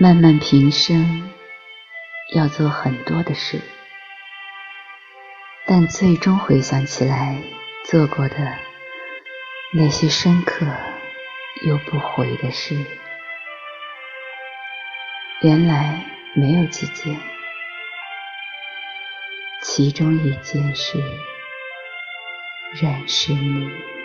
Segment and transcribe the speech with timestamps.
[0.00, 1.28] 漫漫平生，
[2.32, 3.60] 要做很多的事，
[5.66, 7.42] 但最终回想起来，
[7.84, 8.36] 做过的
[9.74, 10.64] 那些深刻
[11.66, 12.76] 又不悔的事，
[15.40, 16.04] 原来
[16.36, 17.18] 没有几件。
[19.62, 21.02] 其中一件事，
[22.80, 23.97] 认识你。